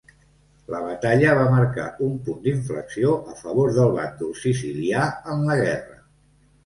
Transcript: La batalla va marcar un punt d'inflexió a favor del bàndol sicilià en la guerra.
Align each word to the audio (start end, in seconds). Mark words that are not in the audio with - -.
La 0.75 0.79
batalla 0.85 1.33
va 1.39 1.43
marcar 1.55 1.85
un 2.07 2.15
punt 2.29 2.39
d'inflexió 2.47 3.13
a 3.35 3.37
favor 3.43 3.69
del 3.79 3.93
bàndol 3.99 4.35
sicilià 4.41 5.05
en 5.35 5.49
la 5.51 5.59
guerra. 5.65 6.01